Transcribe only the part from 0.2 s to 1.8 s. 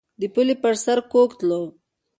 د پولې پر سر کوږ تلو.